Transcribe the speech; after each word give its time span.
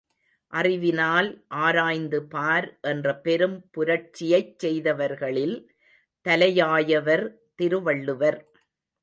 அறிவினால் 0.53 1.27
ஆராய்ந்து 1.47 2.19
பார் 2.23 2.67
என்ற 2.81 3.13
பெரும் 3.17 3.57
புரட்சியைச் 3.71 4.55
செய்தவர்களில் 4.63 5.55
தலையாயவர் 6.25 7.25
திருவள்ளுவர். 7.55 8.39